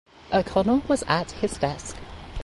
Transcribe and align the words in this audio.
O’Connell 0.33 0.81
was 0.87 1.03
at 1.07 1.29
his 1.33 1.59
desk. 1.59 1.95